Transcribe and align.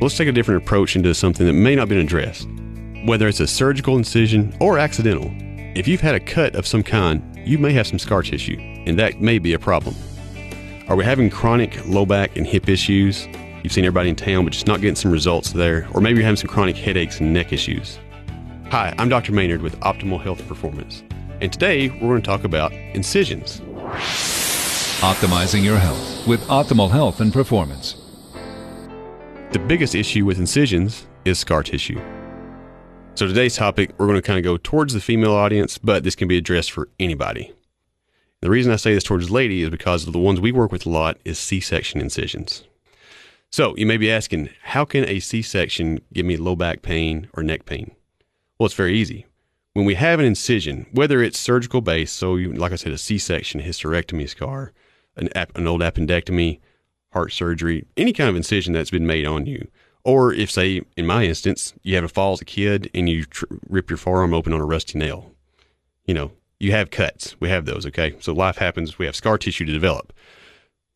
Let's 0.00 0.16
take 0.16 0.28
a 0.28 0.32
different 0.32 0.62
approach 0.62 0.94
into 0.94 1.12
something 1.12 1.44
that 1.44 1.54
may 1.54 1.74
not 1.74 1.82
have 1.82 1.88
been 1.88 1.98
addressed, 1.98 2.46
whether 3.04 3.26
it's 3.26 3.40
a 3.40 3.48
surgical 3.48 3.96
incision 3.96 4.56
or 4.60 4.78
accidental. 4.78 5.28
If 5.76 5.88
you've 5.88 6.00
had 6.00 6.14
a 6.14 6.20
cut 6.20 6.54
of 6.54 6.68
some 6.68 6.84
kind, 6.84 7.20
you 7.44 7.58
may 7.58 7.72
have 7.72 7.88
some 7.88 7.98
scar 7.98 8.22
tissue, 8.22 8.58
and 8.60 8.96
that 9.00 9.20
may 9.20 9.40
be 9.40 9.54
a 9.54 9.58
problem. 9.58 9.96
Are 10.86 10.94
we 10.94 11.04
having 11.04 11.30
chronic 11.30 11.84
low 11.88 12.06
back 12.06 12.36
and 12.36 12.46
hip 12.46 12.68
issues? 12.68 13.26
You've 13.64 13.72
seen 13.72 13.84
everybody 13.84 14.10
in 14.10 14.14
town, 14.14 14.44
but 14.44 14.52
just 14.52 14.68
not 14.68 14.80
getting 14.80 14.94
some 14.94 15.10
results 15.10 15.50
there. 15.50 15.88
Or 15.92 16.00
maybe 16.00 16.18
you're 16.18 16.26
having 16.26 16.36
some 16.36 16.48
chronic 16.48 16.76
headaches 16.76 17.18
and 17.18 17.34
neck 17.34 17.52
issues. 17.52 17.98
Hi, 18.70 18.94
I'm 18.98 19.08
Dr. 19.08 19.32
Maynard 19.32 19.62
with 19.62 19.80
Optimal 19.80 20.22
Health 20.22 20.46
Performance. 20.46 21.02
And 21.40 21.52
today 21.52 21.88
we're 21.88 22.10
going 22.10 22.22
to 22.22 22.26
talk 22.26 22.44
about 22.44 22.72
incisions. 22.72 23.60
Optimizing 25.00 25.64
your 25.64 25.78
health 25.78 26.24
with 26.28 26.40
optimal 26.42 26.88
health 26.88 27.20
and 27.20 27.32
performance. 27.32 28.07
The 29.50 29.58
biggest 29.58 29.94
issue 29.94 30.26
with 30.26 30.38
incisions 30.38 31.06
is 31.24 31.38
scar 31.38 31.62
tissue. 31.62 31.98
So 33.14 33.26
today's 33.26 33.56
topic, 33.56 33.92
we're 33.96 34.04
going 34.04 34.20
to 34.20 34.22
kind 34.22 34.38
of 34.38 34.44
go 34.44 34.58
towards 34.58 34.92
the 34.92 35.00
female 35.00 35.32
audience, 35.32 35.78
but 35.78 36.04
this 36.04 36.14
can 36.14 36.28
be 36.28 36.36
addressed 36.36 36.70
for 36.70 36.90
anybody. 37.00 37.54
The 38.42 38.50
reason 38.50 38.72
I 38.72 38.76
say 38.76 38.92
this 38.92 39.04
towards 39.04 39.30
lady 39.30 39.62
is 39.62 39.70
because 39.70 40.04
the 40.04 40.18
ones 40.18 40.38
we 40.38 40.52
work 40.52 40.70
with 40.70 40.84
a 40.84 40.90
lot 40.90 41.16
is 41.24 41.38
C-section 41.38 41.98
incisions. 41.98 42.64
So 43.50 43.74
you 43.78 43.86
may 43.86 43.96
be 43.96 44.12
asking, 44.12 44.50
how 44.64 44.84
can 44.84 45.08
a 45.08 45.18
C-section 45.18 46.00
give 46.12 46.26
me 46.26 46.36
low 46.36 46.54
back 46.54 46.82
pain 46.82 47.30
or 47.32 47.42
neck 47.42 47.64
pain? 47.64 47.92
Well, 48.58 48.66
it's 48.66 48.74
very 48.74 48.98
easy. 48.98 49.24
When 49.72 49.86
we 49.86 49.94
have 49.94 50.20
an 50.20 50.26
incision, 50.26 50.88
whether 50.92 51.22
it's 51.22 51.38
surgical 51.38 51.80
based, 51.80 52.16
so 52.16 52.36
you, 52.36 52.52
like 52.52 52.72
I 52.72 52.76
said, 52.76 52.92
a 52.92 52.98
C-section, 52.98 53.62
hysterectomy 53.62 54.28
scar, 54.28 54.74
an, 55.16 55.30
an 55.34 55.66
old 55.66 55.80
appendectomy, 55.80 56.60
heart 57.12 57.32
surgery, 57.32 57.86
any 57.96 58.12
kind 58.12 58.30
of 58.30 58.36
incision 58.36 58.72
that's 58.72 58.90
been 58.90 59.06
made 59.06 59.26
on 59.26 59.46
you, 59.46 59.68
or 60.04 60.32
if, 60.32 60.50
say, 60.50 60.82
in 60.96 61.06
my 61.06 61.24
instance, 61.24 61.74
you 61.82 61.94
have 61.94 62.04
a 62.04 62.08
fall 62.08 62.32
as 62.32 62.40
a 62.40 62.44
kid 62.44 62.90
and 62.94 63.08
you 63.08 63.24
tr- 63.24 63.44
rip 63.68 63.90
your 63.90 63.96
forearm 63.96 64.32
open 64.32 64.52
on 64.52 64.60
a 64.60 64.64
rusty 64.64 64.98
nail, 64.98 65.32
you 66.04 66.14
know, 66.14 66.32
you 66.58 66.72
have 66.72 66.90
cuts. 66.90 67.36
We 67.40 67.48
have 67.50 67.66
those, 67.66 67.86
okay? 67.86 68.14
So 68.20 68.32
life 68.32 68.58
happens. 68.58 68.98
We 68.98 69.06
have 69.06 69.14
scar 69.14 69.38
tissue 69.38 69.64
to 69.64 69.72
develop. 69.72 70.12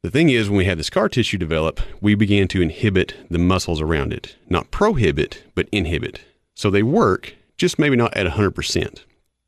The 0.03 0.11
thing 0.11 0.31
is, 0.31 0.49
when 0.49 0.59
we 0.59 0.65
have 0.65 0.79
the 0.79 0.85
scar 0.85 1.09
tissue 1.09 1.39
develop, 1.39 1.81
we 2.01 2.17
begin 2.17 2.49
to 2.49 2.63
inhibit 2.63 3.15
the 3.31 3.39
muscles 3.39 3.81
around 3.81 4.13
it. 4.13 4.37
Not 4.49 4.73
prohibit, 4.73 5.45
but 5.55 5.69
inhibit. 5.71 6.21
So 6.55 6.71
they 6.71 6.83
work, 6.83 7.35
just 7.57 7.79
maybe 7.79 7.95
not 7.95 8.17
at 8.17 8.27
100%. 8.27 9.05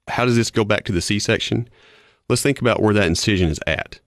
How 0.09 0.25
does 0.25 0.37
this 0.37 0.53
go 0.53 0.65
back 0.65 0.85
to 0.85 0.93
the 0.93 1.01
C 1.01 1.19
section? 1.19 1.69
Let's 2.29 2.43
think 2.43 2.61
about 2.61 2.81
where 2.81 2.95
that 2.95 3.07
incision 3.07 3.51
is 3.51 3.59
at. 3.67 3.99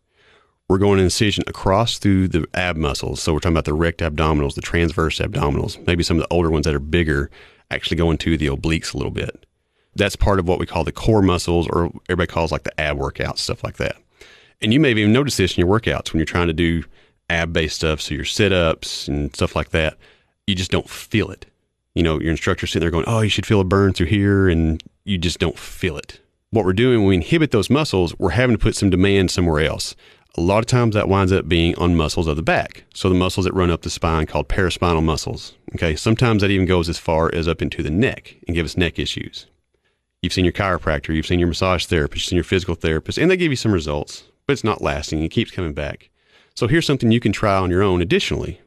We're 0.69 0.77
going 0.79 0.99
incision 0.99 1.45
across 1.47 1.97
through 1.97 2.27
the 2.27 2.45
ab 2.53 2.75
muscles. 2.75 3.21
So 3.21 3.33
we're 3.33 3.39
talking 3.39 3.53
about 3.53 3.63
the 3.63 3.73
rect 3.73 4.01
abdominals, 4.01 4.55
the 4.55 4.61
transverse 4.61 5.19
abdominals, 5.19 5.85
maybe 5.87 6.03
some 6.03 6.17
of 6.17 6.23
the 6.23 6.33
older 6.33 6.49
ones 6.49 6.65
that 6.65 6.75
are 6.75 6.79
bigger 6.79 7.31
actually 7.71 7.95
go 7.95 8.11
into 8.11 8.37
the 8.37 8.47
obliques 8.47 8.93
a 8.93 8.97
little 8.97 9.11
bit. 9.11 9.45
That's 9.95 10.17
part 10.17 10.39
of 10.39 10.47
what 10.47 10.59
we 10.59 10.65
call 10.65 10.83
the 10.83 10.91
core 10.91 11.21
muscles, 11.21 11.67
or 11.69 11.91
everybody 12.09 12.27
calls 12.27 12.51
like 12.51 12.63
the 12.63 12.79
ab 12.79 12.97
workouts, 12.97 13.39
stuff 13.39 13.63
like 13.63 13.77
that. 13.77 13.95
And 14.61 14.73
you 14.73 14.79
may 14.79 14.91
even 14.91 15.13
noticed 15.13 15.37
this 15.37 15.57
in 15.57 15.65
your 15.65 15.79
workouts 15.79 16.11
when 16.11 16.19
you're 16.19 16.25
trying 16.25 16.47
to 16.47 16.53
do 16.53 16.83
ab 17.29 17.53
based 17.53 17.77
stuff. 17.77 18.01
So 18.01 18.13
your 18.13 18.25
sit 18.25 18.51
ups 18.51 19.07
and 19.07 19.33
stuff 19.33 19.55
like 19.55 19.69
that, 19.69 19.97
you 20.47 20.55
just 20.55 20.71
don't 20.71 20.89
feel 20.89 21.31
it. 21.31 21.45
You 21.95 22.03
know, 22.03 22.19
your 22.19 22.31
instructor's 22.31 22.71
sitting 22.71 22.81
there 22.81 22.91
going, 22.91 23.05
Oh, 23.07 23.21
you 23.21 23.29
should 23.29 23.45
feel 23.45 23.61
a 23.61 23.63
burn 23.63 23.93
through 23.93 24.07
here. 24.07 24.49
And 24.49 24.83
you 25.05 25.17
just 25.17 25.39
don't 25.39 25.57
feel 25.57 25.97
it. 25.97 26.19
What 26.51 26.65
we're 26.65 26.73
doing 26.73 26.99
when 26.99 27.07
we 27.07 27.15
inhibit 27.15 27.51
those 27.51 27.69
muscles, 27.69 28.17
we're 28.19 28.31
having 28.31 28.55
to 28.55 28.61
put 28.61 28.75
some 28.75 28.89
demand 28.89 29.31
somewhere 29.31 29.65
else. 29.65 29.95
A 30.37 30.41
lot 30.41 30.59
of 30.59 30.67
times 30.67 30.93
that 30.93 31.09
winds 31.09 31.31
up 31.31 31.49
being 31.49 31.75
on 31.75 31.95
muscles 31.95 32.27
of 32.27 32.35
the 32.35 32.43
back. 32.43 32.83
So 32.93 33.09
the 33.09 33.15
muscles 33.15 33.45
that 33.45 33.53
run 33.53 33.71
up 33.71 33.81
the 33.81 33.89
spine 33.89 34.27
called 34.27 34.47
paraspinal 34.47 35.03
muscles. 35.03 35.55
Okay. 35.75 35.95
Sometimes 35.95 36.41
that 36.41 36.51
even 36.51 36.67
goes 36.67 36.89
as 36.89 36.99
far 36.99 37.33
as 37.33 37.47
up 37.47 37.61
into 37.61 37.81
the 37.81 37.89
neck 37.89 38.35
and 38.47 38.55
give 38.55 38.65
us 38.65 38.77
neck 38.77 38.99
issues. 38.99 39.47
You've 40.21 40.33
seen 40.33 40.45
your 40.45 40.53
chiropractor, 40.53 41.15
you've 41.15 41.27
seen 41.27 41.39
your 41.39 41.47
massage 41.47 41.85
therapist, 41.85 42.25
you've 42.25 42.29
seen 42.29 42.37
your 42.37 42.43
physical 42.43 42.75
therapist, 42.75 43.17
and 43.17 43.29
they 43.29 43.37
give 43.37 43.51
you 43.51 43.55
some 43.55 43.71
results 43.71 44.23
but 44.47 44.53
it's 44.53 44.63
not 44.63 44.81
lasting. 44.81 45.21
It 45.21 45.29
keeps 45.29 45.51
coming 45.51 45.73
back. 45.73 46.09
So 46.55 46.67
here's 46.67 46.87
something 46.87 47.11
you 47.11 47.19
can 47.19 47.33
try 47.33 47.57
on 47.57 47.69
your 47.69 47.83
own 47.83 48.01
additionally. 48.01 48.61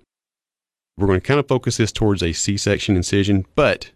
We're 0.96 1.06
going 1.06 1.20
to 1.20 1.26
kind 1.26 1.40
of 1.40 1.48
focus 1.48 1.78
this 1.78 1.90
towards 1.90 2.22
a 2.22 2.32
C 2.32 2.56
section 2.56 2.94
incision, 2.94 3.46
but 3.54 3.90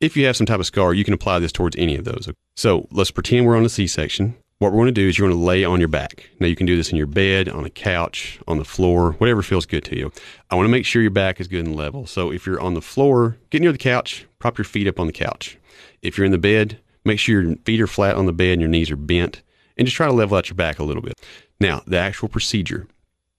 if 0.00 0.16
you 0.16 0.26
have 0.26 0.36
some 0.36 0.46
type 0.46 0.60
of 0.60 0.66
scar, 0.66 0.92
you 0.92 1.04
can 1.04 1.14
apply 1.14 1.38
this 1.38 1.52
towards 1.52 1.76
any 1.76 1.96
of 1.96 2.04
those. 2.04 2.28
So 2.56 2.86
let's 2.90 3.10
pretend 3.10 3.46
we're 3.46 3.56
on 3.56 3.64
a 3.64 3.70
C 3.70 3.86
section. 3.86 4.36
What 4.60 4.72
we're 4.72 4.78
going 4.78 4.86
to 4.86 4.92
do 4.92 5.08
is 5.08 5.18
you're 5.18 5.28
going 5.28 5.38
to 5.38 5.44
lay 5.44 5.64
on 5.64 5.80
your 5.80 5.88
back. 5.88 6.30
Now 6.38 6.46
you 6.46 6.54
can 6.54 6.66
do 6.66 6.76
this 6.76 6.90
in 6.90 6.96
your 6.96 7.08
bed, 7.08 7.48
on 7.48 7.64
a 7.64 7.70
couch, 7.70 8.38
on 8.46 8.58
the 8.58 8.64
floor, 8.64 9.12
whatever 9.18 9.42
feels 9.42 9.66
good 9.66 9.84
to 9.84 9.96
you. 9.98 10.12
I 10.50 10.54
want 10.54 10.66
to 10.66 10.70
make 10.70 10.86
sure 10.86 11.02
your 11.02 11.10
back 11.10 11.40
is 11.40 11.48
good 11.48 11.66
and 11.66 11.74
level. 11.74 12.06
So 12.06 12.30
if 12.30 12.46
you're 12.46 12.60
on 12.60 12.74
the 12.74 12.80
floor, 12.80 13.36
get 13.50 13.60
near 13.62 13.72
the 13.72 13.78
couch, 13.78 14.26
prop 14.38 14.56
your 14.56 14.64
feet 14.64 14.86
up 14.86 15.00
on 15.00 15.06
the 15.08 15.12
couch. 15.12 15.58
If 16.02 16.16
you're 16.16 16.24
in 16.24 16.32
the 16.32 16.38
bed, 16.38 16.78
make 17.04 17.18
sure 17.18 17.42
your 17.42 17.56
feet 17.64 17.80
are 17.80 17.88
flat 17.88 18.14
on 18.14 18.26
the 18.26 18.32
bed 18.32 18.52
and 18.52 18.60
your 18.60 18.70
knees 18.70 18.90
are 18.90 18.96
bent 18.96 19.42
and 19.76 19.86
just 19.86 19.96
try 19.96 20.06
to 20.06 20.12
level 20.12 20.38
out 20.38 20.48
your 20.48 20.56
back 20.56 20.78
a 20.78 20.84
little 20.84 21.02
bit. 21.02 21.20
Now, 21.58 21.82
the 21.86 21.98
actual 21.98 22.28
procedure, 22.28 22.86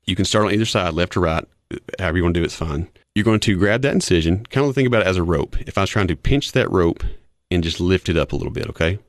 you 0.03 0.15
can 0.15 0.25
start 0.25 0.45
on 0.45 0.51
either 0.51 0.65
side, 0.65 0.93
left 0.93 1.15
or 1.15 1.21
right, 1.21 1.45
however 1.97 2.17
you 2.17 2.23
want 2.23 2.35
to 2.35 2.39
do 2.39 2.43
it, 2.43 2.47
it's 2.47 2.55
fine. 2.55 2.89
You're 3.15 3.25
going 3.25 3.39
to 3.39 3.57
grab 3.57 3.81
that 3.83 3.93
incision, 3.93 4.45
kind 4.47 4.67
of 4.67 4.75
think 4.75 4.87
about 4.87 5.01
it 5.01 5.07
as 5.07 5.17
a 5.17 5.23
rope. 5.23 5.55
If 5.61 5.77
I 5.77 5.81
was 5.81 5.89
trying 5.89 6.07
to 6.09 6.15
pinch 6.15 6.51
that 6.51 6.69
rope 6.69 7.03
and 7.49 7.63
just 7.63 7.79
lift 7.79 8.09
it 8.09 8.17
up 8.17 8.33
a 8.33 8.35
little 8.35 8.51
bit, 8.51 8.67
okay? 8.67 8.99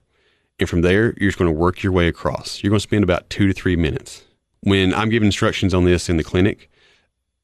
And 0.59 0.69
from 0.69 0.83
there, 0.83 1.15
you're 1.19 1.29
just 1.29 1.39
going 1.39 1.53
to 1.53 1.59
work 1.59 1.83
your 1.83 1.93
way 1.93 2.09
across. 2.09 2.63
You're 2.63 2.71
going 2.71 2.79
to 2.79 2.83
spend 2.83 3.05
about 3.05 3.29
two 3.29 3.47
to 3.47 3.53
three 3.53 3.77
minutes. 3.77 4.25
When 4.61 4.95
I'm 4.95 5.11
giving 5.11 5.27
instructions 5.27 5.75
on 5.75 5.85
this 5.85 6.09
in 6.09 6.17
the 6.17 6.25
clinic, 6.25 6.71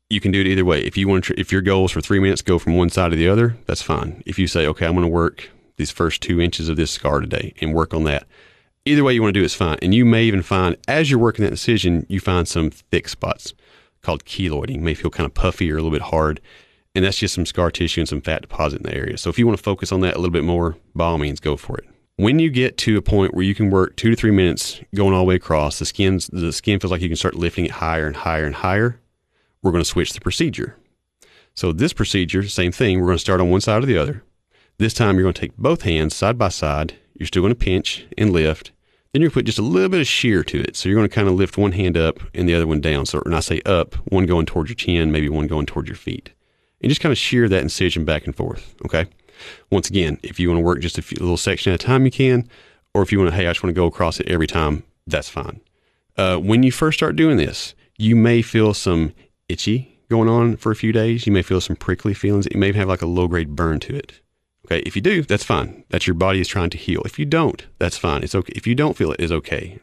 you 0.09 0.21
can 0.21 0.33
do 0.33 0.41
it 0.41 0.47
either 0.47 0.65
way. 0.65 0.81
If 0.81 0.97
you 0.97 1.09
want 1.09 1.25
to, 1.25 1.39
if 1.39 1.53
your 1.53 1.63
goal 1.63 1.87
is 1.87 1.91
for 1.91 2.01
three 2.01 2.21
minutes, 2.21 2.43
go 2.43 2.59
from 2.59 2.77
one 2.77 2.91
side 2.91 3.11
to 3.11 3.17
the 3.17 3.29
other, 3.29 3.57
that's 3.67 3.83
fine. 3.83 4.23
If 4.27 4.39
you 4.39 4.47
say, 4.47 4.67
okay, 4.67 4.87
I'm 4.87 4.93
going 4.93 5.03
to 5.03 5.09
work 5.09 5.51
these 5.77 5.91
first 5.91 6.21
two 6.23 6.41
inches 6.41 6.69
of 6.69 6.77
this 6.77 6.91
scar 6.91 7.21
today 7.21 7.55
and 7.61 7.75
work 7.75 7.95
on 7.95 8.05
that, 8.05 8.27
either 8.85 9.05
way 9.05 9.15
you 9.15 9.23
want 9.23 9.35
to 9.35 9.41
do 9.41 9.45
is 9.45 9.55
fine. 9.55 9.79
And 9.83 9.95
you 9.95 10.05
may 10.05 10.25
even 10.25 10.43
find, 10.43 10.77
as 10.89 11.11
you're 11.11 11.21
working 11.21 11.45
that 11.45 11.53
incision, 11.53 12.07
you 12.09 12.21
find 12.21 12.49
some 12.49 12.71
thick 12.71 13.09
spots 13.09 13.55
called 14.03 14.25
keloiding. 14.25 14.77
You 14.77 14.81
may 14.81 14.95
feel 14.95 15.11
kind 15.11 15.27
of 15.27 15.35
puffy 15.35 15.71
or 15.71 15.75
a 15.75 15.83
little 15.83 15.91
bit 15.91 16.03
hard. 16.03 16.41
And 16.95 17.05
that's 17.05 17.19
just 17.19 17.35
some 17.35 17.47
scar 17.47 17.71
tissue 17.71 18.01
and 18.01 18.09
some 18.09 18.21
fat 18.21 18.43
deposit 18.43 18.79
in 18.79 18.83
the 18.83 18.95
area. 18.95 19.17
So 19.17 19.31
if 19.31 19.39
you 19.39 19.47
want 19.47 19.59
to 19.59 19.63
focus 19.63 19.93
on 19.93 20.01
that 20.01 20.15
a 20.15 20.19
little 20.19 20.33
bit 20.33 20.45
more, 20.45 20.77
by 20.95 21.07
all 21.07 21.19
means, 21.19 21.41
go 21.41 21.57
for 21.57 21.79
it. 21.79 21.87
When 22.17 22.39
you 22.39 22.51
get 22.51 22.77
to 22.79 22.97
a 22.99 23.03
point 23.03 23.35
where 23.35 23.45
you 23.45 23.55
can 23.55 23.71
work 23.71 23.97
two 23.97 24.11
to 24.11 24.17
three 24.17 24.31
minutes 24.31 24.81
going 24.95 25.15
all 25.15 25.21
the 25.21 25.29
way 25.29 25.35
across, 25.35 25.79
the 25.79 25.87
skin's 25.87 26.29
the 26.29 26.53
skin 26.53 26.79
feels 26.79 26.91
like 26.91 27.01
you 27.01 27.09
can 27.09 27.17
start 27.17 27.35
lifting 27.35 27.65
it 27.65 27.71
higher 27.73 28.07
and 28.07 28.17
higher 28.17 28.45
and 28.45 28.57
higher. 28.57 29.01
We're 29.63 29.73
going 29.73 29.85
to 29.85 29.89
switch 29.89 30.13
the 30.13 30.21
procedure. 30.21 30.77
So 31.55 31.73
this 31.73 31.93
procedure, 31.93 32.47
same 32.49 32.73
thing. 32.73 33.01
We're 33.01 33.07
going 33.07 33.17
to 33.17 33.23
start 33.23 33.41
on 33.41 33.51
one 33.51 33.61
side 33.61 33.83
or 33.83 33.87
the 33.87 33.99
other. 33.99 34.23
This 34.79 34.95
time 34.95 35.17
you're 35.17 35.25
going 35.25 35.35
to 35.35 35.41
take 35.41 35.57
both 35.57 35.83
hands 35.83 36.17
side 36.17 36.39
by 36.39 36.49
side 36.49 36.95
you're 37.23 37.27
still 37.29 37.43
going 37.43 37.55
to 37.55 37.59
pinch 37.59 38.07
and 38.19 38.33
lift. 38.33 38.73
Then 39.13 39.21
you're 39.21 39.29
going 39.29 39.35
to 39.35 39.41
put 39.41 39.47
just 39.47 39.59
a 39.59 39.63
little 39.63 39.89
bit 39.89 40.01
of 40.01 40.07
shear 40.07 40.43
to 40.43 40.61
it. 40.61 40.75
So 40.75 40.89
you're 40.89 40.97
going 40.97 41.09
to 41.09 41.15
kind 41.15 41.29
of 41.29 41.35
lift 41.35 41.57
one 41.59 41.73
hand 41.73 41.97
up 41.97 42.19
and 42.35 42.49
the 42.49 42.55
other 42.57 42.67
one 42.67 42.81
down. 42.81 43.07
So 43.07 43.21
when 43.21 43.35
I 43.35 43.39
say 43.39 43.61
up, 43.67 43.95
one 44.11 44.27
going 44.27 44.47
towards 44.47 44.71
your 44.71 44.75
chin, 44.75 45.13
maybe 45.13 45.29
one 45.29 45.47
going 45.47 45.67
towards 45.67 45.89
your 45.89 45.97
feet. 45.97 46.33
And 46.81 46.91
just 46.91 47.01
kind 47.01 47.13
of 47.13 47.19
shear 47.19 47.49
that 47.49 47.63
incision 47.63 48.05
back 48.05 48.27
and 48.27 48.35
forth. 48.35 48.75
Okay. 48.85 49.07
Once 49.71 49.89
again, 49.89 50.19
if 50.23 50.39
you 50.39 50.49
want 50.49 50.59
to 50.59 50.65
work 50.65 50.81
just 50.81 50.99
a, 50.99 51.03
few, 51.03 51.17
little 51.19 51.37
section 51.37 51.73
at 51.73 51.83
a 51.83 51.87
time, 51.87 52.05
you 52.05 52.11
can. 52.11 52.49
Or 52.95 53.03
if 53.03 53.13
you 53.13 53.19
want 53.19 53.31
to, 53.31 53.37
hey, 53.37 53.47
I 53.47 53.51
just 53.51 53.63
want 53.63 53.75
to 53.75 53.81
go 53.81 53.87
across 53.87 54.21
it 54.21 54.29
every 54.29 54.47
time, 54.47 54.85
that's 55.07 55.29
fine. 55.29 55.61
Uh, 56.17 56.37
when 56.37 56.63
you 56.63 56.71
first 56.71 56.99
start 56.99 57.17
doing 57.17 57.37
this, 57.37 57.75
you 57.97 58.15
may 58.17 58.43
feel 58.43 58.75
some 58.75 59.15
itchy 59.49 59.99
going 60.11 60.29
on 60.29 60.57
for 60.57 60.71
a 60.71 60.77
few 60.77 60.93
days. 60.93 61.27
You 61.27 61.33
may 61.33 61.43
feel 61.43 61.61
some 61.61 61.77
prickly 61.77 62.15
feelings. 62.15 62.47
You 62.53 62.61
may 62.61 62.73
have 62.73 62.89
like 62.89 63.03
a 63.03 63.07
low 63.07 63.29
grade 63.29 63.57
burn 63.57 63.81
to 63.81 63.97
it. 63.97 64.21
Okay. 64.67 64.81
If 64.81 64.95
you 64.95 65.03
do, 65.03 65.23
that's 65.23 65.45
fine. 65.45 65.85
That's 65.89 66.07
your 66.07 66.15
body 66.15 66.41
is 66.41 66.49
trying 66.49 66.71
to 66.71 66.79
heal. 66.79 67.03
If 67.05 67.19
you 67.19 67.25
don't, 67.25 67.67
that's 67.79 67.97
fine. 67.97 68.23
It's 68.23 68.35
okay. 68.35 68.53
If 68.55 68.67
you 68.67 68.75
don't 68.75 68.97
feel 68.97 69.13
it, 69.13 69.21
it's 69.21 69.33
okay. 69.33 69.79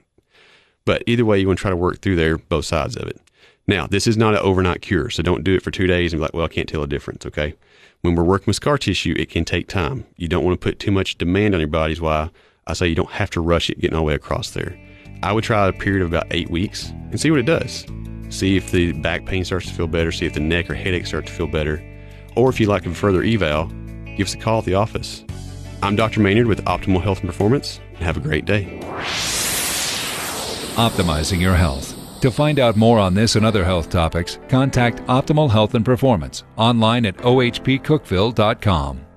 But 0.86 1.04
either 1.06 1.26
way, 1.26 1.40
you 1.40 1.48
want 1.48 1.60
to 1.60 1.62
try 1.62 1.72
to 1.72 1.76
work 1.76 2.02
through 2.02 2.16
there, 2.16 2.38
both 2.38 2.66
sides 2.66 2.96
of 2.96 3.08
it. 3.08 3.20
Now, 3.70 3.86
this 3.86 4.08
is 4.08 4.18
not 4.18 4.34
an 4.34 4.40
overnight 4.40 4.82
cure. 4.82 5.12
So 5.12 5.22
don't 5.22 5.44
do 5.44 5.54
it 5.54 5.62
for 5.62 5.70
two 5.70 5.86
days 5.86 6.12
and 6.12 6.20
be 6.20 6.24
like, 6.24 6.34
well, 6.34 6.46
I 6.46 6.48
can't 6.48 6.68
tell 6.68 6.82
a 6.82 6.88
difference. 6.88 7.28
Okay. 7.28 7.54
When 8.02 8.16
we're 8.16 8.24
working 8.24 8.48
with 8.48 8.56
scar 8.56 8.80
tissue, 8.80 9.14
it 9.16 9.30
can 9.30 9.46
take 9.46 9.68
time. 9.68 10.08
You 10.18 10.28
don't 10.28 10.44
want 10.44 10.60
to 10.60 10.64
put 10.64 10.80
too 10.80 10.90
much 10.90 11.20
demand 11.20 11.54
on 11.54 11.62
your 11.62 11.68
body. 11.68 11.94
Is 11.94 12.02
why 12.02 12.32
I 12.66 12.74
say 12.74 12.88
you 12.88 12.96
don't 12.96 13.12
have 13.12 13.30
to 13.32 13.42
rush 13.42 13.70
it 13.70 13.80
getting 13.80 13.96
all 13.96 14.02
the 14.02 14.08
way 14.08 14.16
across 14.16 14.50
there. 14.50 14.76
I 15.22 15.34
would 15.34 15.44
try 15.44 15.68
a 15.68 15.74
period 15.74 16.02
of 16.02 16.08
about 16.08 16.26
eight 16.32 16.50
weeks 16.50 16.90
and 16.90 17.22
see 17.22 17.30
what 17.30 17.42
it 17.42 17.46
does. 17.46 17.86
See 18.32 18.58
if 18.58 18.72
the 18.72 18.94
back 18.94 19.28
pain 19.28 19.46
starts 19.46 19.68
to 19.68 19.74
feel 19.76 19.86
better. 19.86 20.12
See 20.12 20.26
if 20.26 20.34
the 20.34 20.40
neck 20.40 20.68
or 20.68 20.74
headache 20.74 21.06
start 21.06 21.28
to 21.28 21.32
feel 21.32 21.46
better. 21.46 21.80
Or 22.36 22.50
if 22.50 22.60
you'd 22.60 22.70
like 22.70 22.88
a 22.88 22.96
further 22.96 23.22
eval, 23.22 23.68
give 24.18 24.26
us 24.26 24.34
a 24.34 24.40
call 24.40 24.58
at 24.60 24.66
the 24.66 24.74
office. 24.74 25.24
I'm 25.84 25.96
Dr. 25.96 26.22
Maynard 26.22 26.48
with 26.48 26.66
Optimal 26.66 27.04
Health 27.04 27.20
and 27.20 27.30
Performance. 27.30 27.80
Have 28.00 28.18
a 28.18 28.20
great 28.20 28.46
day. 28.46 28.80
Optimizing 30.76 31.40
your 31.40 31.54
health. 31.54 31.99
To 32.22 32.32
find 32.32 32.60
out 32.60 32.76
more 32.76 33.00
on 33.00 33.14
this 33.14 33.38
and 33.38 33.46
other 33.46 33.64
health 33.64 33.90
topics, 33.90 34.40
contact 34.50 35.00
Optimal 35.08 35.50
Health 35.50 35.76
and 35.76 35.86
Performance 35.86 36.44
online 36.58 37.06
at 37.06 37.16
ohpcookeville.com. 37.18 39.09